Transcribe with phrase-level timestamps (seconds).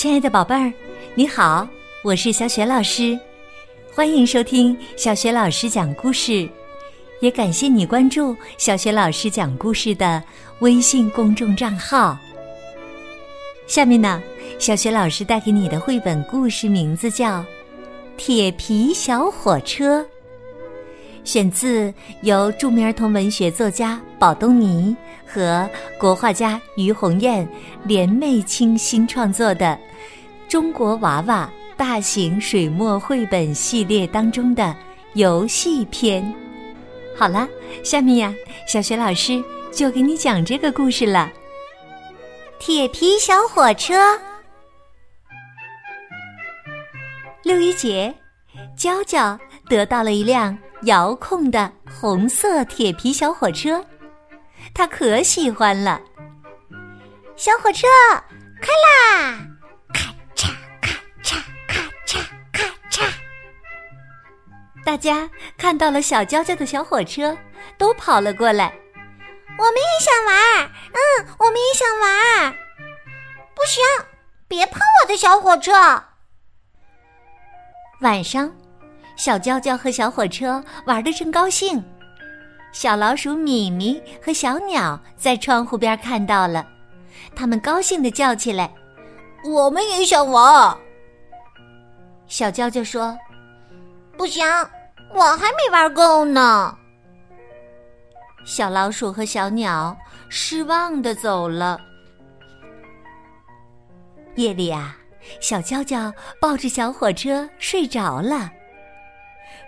[0.00, 0.72] 亲爱的宝贝儿，
[1.14, 1.68] 你好，
[2.02, 3.20] 我是小雪老师，
[3.92, 6.48] 欢迎收听小雪老师讲故事，
[7.20, 10.22] 也感谢你关注小雪老师讲故事的
[10.60, 12.16] 微信公众账号。
[13.66, 14.22] 下面呢，
[14.58, 17.40] 小雪老师带给你的绘本故事名字叫
[18.16, 20.00] 《铁皮小火车》，
[21.30, 27.48] 选自由著名儿童文学作家宝东尼和国画家于红艳
[27.84, 29.78] 联袂倾心创作的。
[30.48, 34.74] 中国娃娃大型水墨绘本系列当中的
[35.12, 36.34] 游戏篇，
[37.16, 37.48] 好了，
[37.84, 38.34] 下面呀，
[38.66, 39.40] 小雪老师
[39.70, 41.30] 就给你讲这个故事了。
[42.58, 44.18] 铁皮小火车。
[47.44, 48.12] 六一节，
[48.76, 49.38] 娇娇
[49.68, 53.84] 得到了一辆遥控的红色铁皮小火车，
[54.74, 56.00] 他可喜欢了。
[57.36, 57.86] 小火车
[58.60, 59.38] 开啦！
[59.92, 60.48] 咔嚓
[60.80, 60.90] 咔
[61.22, 62.18] 嚓咔嚓
[62.52, 63.10] 咔嚓
[64.84, 67.36] 大家看到了小娇娇的小火车，
[67.76, 68.72] 都跑了过来。
[69.58, 72.52] 我们也想玩，嗯，我们也想玩。
[73.54, 73.82] 不行，
[74.48, 75.72] 别碰我的小火车。
[78.00, 78.50] 晚上，
[79.20, 81.84] 小娇娇和小火车玩的正高兴，
[82.72, 86.66] 小老鼠米米和小鸟在窗户边看到了，
[87.36, 88.72] 他们高兴的叫起来
[89.44, 90.74] ：“我们也想玩。”
[92.28, 93.14] 小娇娇说
[94.16, 94.42] ：“不行。”
[95.12, 96.74] 我还没玩够呢。
[98.46, 99.94] 小老鼠和小鸟
[100.30, 101.78] 失望的走了。
[104.36, 104.96] 夜里啊，
[105.40, 108.50] 小娇娇抱着小火车睡着了。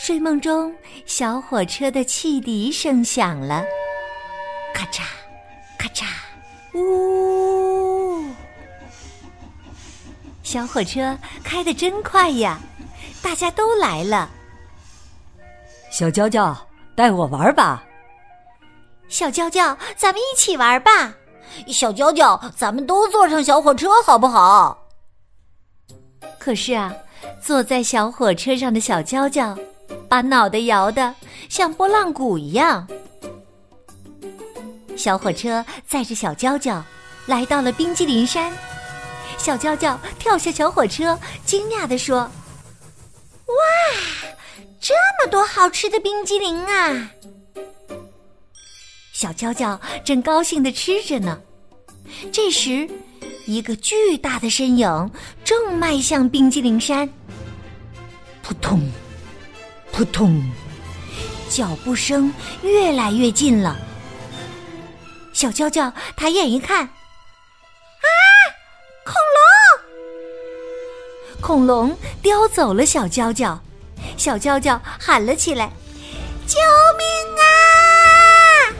[0.00, 0.72] 睡梦中，
[1.06, 3.64] 小火车的汽笛声响了，
[4.72, 5.02] 咔嚓，
[5.76, 6.06] 咔嚓，
[6.72, 8.24] 呜！
[10.44, 12.60] 小火车开得真快呀！
[13.20, 14.30] 大家都来了。
[15.90, 16.56] 小娇娇，
[16.94, 17.84] 带我玩吧。
[19.08, 21.12] 小娇娇，咱们一起玩吧。
[21.66, 24.86] 小娇娇，咱们都坐上小火车好不好？
[26.38, 26.94] 可是啊，
[27.42, 29.58] 坐在小火车上的小娇娇，
[30.08, 31.14] 把脑袋摇得
[31.48, 32.86] 像拨浪鼓一样。
[34.96, 36.84] 小火车载着小娇娇
[37.26, 38.52] 来到了冰激凌山，
[39.36, 42.20] 小娇娇跳下小火车，惊讶地说
[43.46, 43.54] ：“哇！”
[44.80, 47.10] 这么多好吃的冰激凌啊！
[49.12, 51.38] 小娇娇正高兴的吃着呢。
[52.32, 52.88] 这时，
[53.46, 55.10] 一个巨大的身影
[55.44, 57.08] 正迈向冰激凌山。
[58.42, 58.80] 扑通，
[59.98, 60.40] 扑通，
[61.50, 62.32] 脚步声
[62.62, 63.76] 越来越近了。
[65.32, 66.88] 小娇娇抬眼一看，啊，
[69.04, 69.14] 恐
[71.34, 71.40] 龙！
[71.40, 73.60] 恐龙叼走了小娇娇。
[74.16, 75.68] 小娇娇喊了起来
[76.46, 76.60] ：“救
[76.96, 77.04] 命
[77.42, 78.78] 啊！”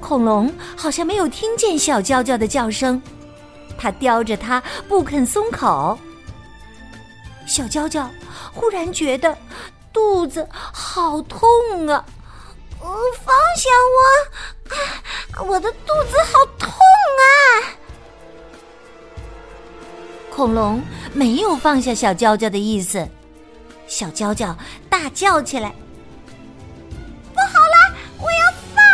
[0.00, 3.02] 恐龙好像没有听见小娇娇的叫声，
[3.76, 5.98] 它叼着它不肯松口。
[7.48, 8.08] 小娇娇
[8.52, 9.36] 忽然觉得
[9.92, 12.04] 肚子好痛啊！
[12.80, 13.68] 放下
[15.38, 17.32] 我，我的肚子好痛啊！
[20.30, 20.80] 恐龙
[21.12, 23.08] 没有放下小娇娇的意思。
[23.88, 24.56] 小娇娇
[24.90, 25.74] 大叫起来
[27.34, 28.84] ：“不好了，我要放！”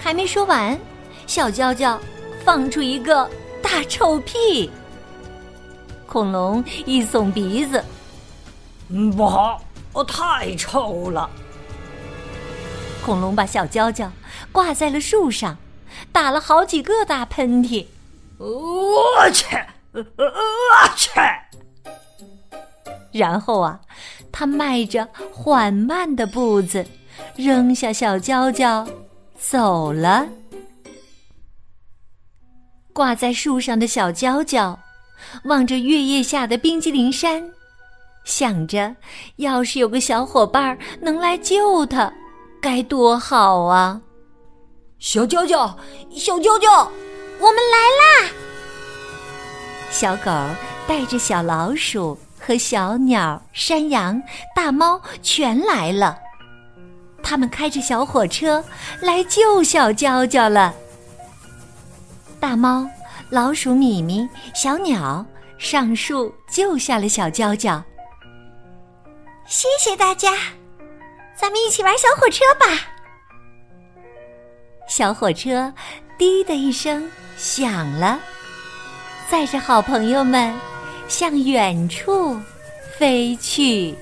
[0.00, 0.78] 还没说完，
[1.26, 2.00] 小娇娇
[2.44, 3.28] 放出一个
[3.60, 4.70] 大臭屁。
[6.06, 7.82] 恐龙一耸鼻子
[8.88, 11.28] ：“嗯，不好，我太臭了。”
[13.04, 14.10] 恐龙把小娇娇
[14.52, 15.56] 挂在了树上，
[16.12, 17.86] 打了好几个大喷嚏。
[18.38, 19.56] 我去，
[19.92, 20.02] 我
[20.96, 21.10] 去！
[23.12, 23.80] 然后啊，
[24.32, 26.86] 他迈着缓慢的步子，
[27.36, 28.86] 扔下小娇娇，
[29.38, 30.26] 走了。
[32.92, 34.78] 挂在树上的小娇娇，
[35.44, 37.50] 望着月夜下的冰激凌山，
[38.24, 38.94] 想着，
[39.36, 42.12] 要是有个小伙伴能来救他，
[42.60, 44.00] 该多好啊！
[44.98, 45.76] 小娇娇，
[46.14, 46.90] 小娇娇，
[47.38, 48.30] 我们来啦！
[49.90, 50.30] 小狗
[50.86, 52.18] 带着小老鼠。
[52.46, 54.22] 和小鸟、山羊、
[54.54, 56.18] 大猫全来了，
[57.22, 58.62] 他们开着小火车
[59.00, 60.74] 来救小娇娇了。
[62.38, 62.86] 大猫、
[63.34, 65.26] 老鼠米米、小鸟
[65.58, 67.82] 上树救下了小娇娇。
[69.44, 70.30] 谢谢大家，
[71.34, 72.80] 咱们一起玩小火车吧。
[74.88, 75.74] 小火车
[76.16, 78.20] “滴”的一声响了，
[79.28, 80.54] 载着好朋友们
[81.08, 82.40] 向远处
[82.96, 83.92] 飞去。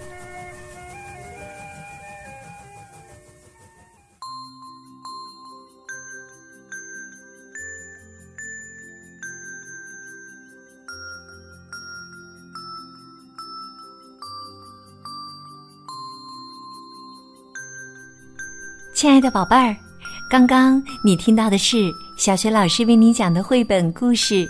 [19.03, 19.77] 亲爱的宝贝儿，
[20.31, 24.47] 刚刚你听到的是小学老师为你讲的绘本故事《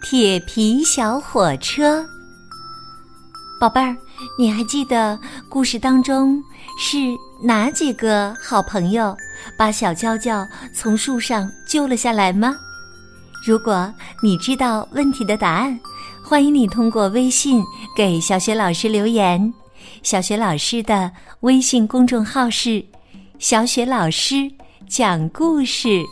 [0.00, 2.00] 铁皮小火车》。
[3.58, 3.96] 宝贝儿，
[4.38, 5.18] 你还记得
[5.48, 6.40] 故事当中
[6.78, 6.96] 是
[7.42, 9.16] 哪几个好朋友
[9.58, 12.56] 把小娇娇从树上救了下来吗？
[13.44, 13.92] 如果
[14.22, 15.76] 你知道问题的答案，
[16.22, 17.64] 欢迎你通过微信
[17.96, 19.52] 给小学老师留言。
[20.04, 21.10] 小学老师的
[21.40, 22.84] 微信公众号是。
[23.38, 24.50] 小雪老师
[24.88, 26.02] 讲故事，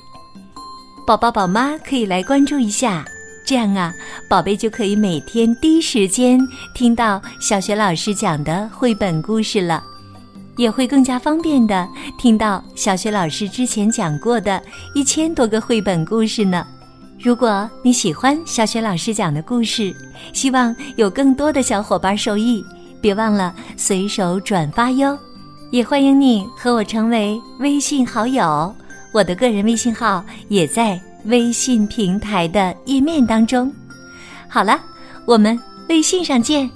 [1.04, 3.04] 宝宝宝妈可以来关注一下，
[3.44, 3.92] 这样啊，
[4.30, 6.38] 宝贝就可以每天第一时间
[6.72, 9.82] 听到小雪老师讲的绘本故事了，
[10.56, 14.62] 也会更加方便的听到小雪老师之前讲过的
[14.94, 16.64] 一千多个绘本故事呢。
[17.18, 19.92] 如果你喜欢小雪老师讲的故事，
[20.32, 22.64] 希望有更多的小伙伴受益，
[23.00, 25.18] 别忘了随手转发哟。
[25.70, 28.74] 也欢迎你和我成为微信好友，
[29.12, 33.72] 我的个人微信号也在微信平台的页面当中。
[34.48, 34.80] 好了，
[35.26, 35.58] 我们
[35.88, 36.70] 微信上见。